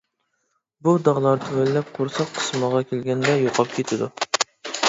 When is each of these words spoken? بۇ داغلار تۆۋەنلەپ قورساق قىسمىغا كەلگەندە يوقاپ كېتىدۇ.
بۇ 0.87 0.93
داغلار 1.07 1.43
تۆۋەنلەپ 1.43 1.91
قورساق 1.99 2.31
قىسمىغا 2.39 2.81
كەلگەندە 2.93 3.37
يوقاپ 3.45 3.77
كېتىدۇ. 3.77 4.13